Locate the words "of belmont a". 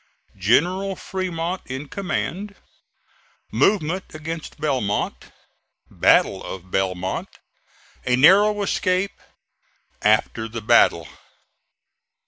6.43-8.15